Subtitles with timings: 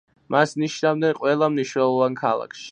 [0.35, 2.69] მას ნიშნავდნენ ყველა მნიშვნელოვან ქალაქში.